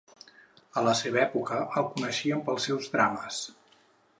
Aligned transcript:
A 0.79 0.81
la 0.87 0.93
seva 1.01 1.19
època 1.25 1.59
el 1.81 1.87
coneixien 1.91 2.41
pels 2.49 2.67
seus 2.71 2.89
"drames". 2.95 3.43